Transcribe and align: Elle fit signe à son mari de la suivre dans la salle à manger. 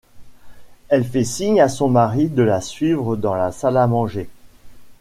Elle 0.89 1.05
fit 1.05 1.23
signe 1.23 1.61
à 1.61 1.69
son 1.69 1.87
mari 1.87 2.27
de 2.29 2.41
la 2.41 2.59
suivre 2.59 3.15
dans 3.15 3.35
la 3.35 3.51
salle 3.51 3.77
à 3.77 3.85
manger. 3.85 4.27